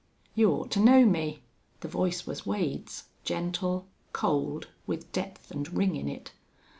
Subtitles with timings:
[0.33, 1.43] "You ought to know me."
[1.81, 6.31] The voice was Wade's, gentle, cold, with depth and ring in it.